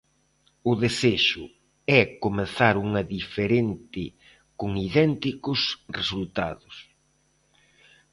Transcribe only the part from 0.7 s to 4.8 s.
desexo é comezar unha diferente con